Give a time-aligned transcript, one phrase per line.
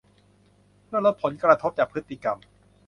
[0.85, 2.37] เพื่อลดผลกระทบจากพฤติกรรม